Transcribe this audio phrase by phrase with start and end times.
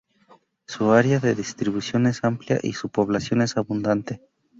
[0.65, 4.19] Su área de distribución es amplia y su población es abundante.